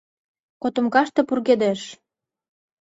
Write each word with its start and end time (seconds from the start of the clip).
Котомкаште 0.61 1.21
пургедеш. 1.27 1.81